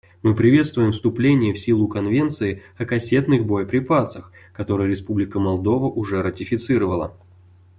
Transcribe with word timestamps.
Мы 0.23 0.33
приветствуем 0.33 0.93
вступление 0.93 1.53
в 1.53 1.59
силу 1.59 1.87
Конвенции 1.87 2.63
о 2.75 2.85
кассетных 2.85 3.45
боеприпасах, 3.45 4.31
которую 4.51 4.89
Республика 4.89 5.39
Молдова 5.39 5.85
уже 5.91 6.23
ратифицировала. 6.23 7.15